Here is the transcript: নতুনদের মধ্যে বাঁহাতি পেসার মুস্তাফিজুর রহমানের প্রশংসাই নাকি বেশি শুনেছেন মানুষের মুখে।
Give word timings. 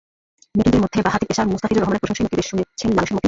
নতুনদের 0.57 0.81
মধ্যে 0.83 0.99
বাঁহাতি 1.05 1.25
পেসার 1.29 1.49
মুস্তাফিজুর 1.51 1.81
রহমানের 1.83 2.03
প্রশংসাই 2.03 2.25
নাকি 2.27 2.37
বেশি 2.39 2.49
শুনেছেন 2.51 2.89
মানুষের 2.95 3.13
মুখে। 3.15 3.19